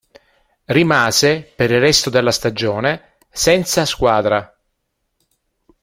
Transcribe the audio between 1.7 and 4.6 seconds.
resto della stagione senza squadra.